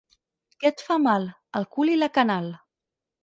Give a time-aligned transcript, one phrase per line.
[0.63, 1.27] Què et fa mal?
[1.37, 2.49] / —El cul i la canal.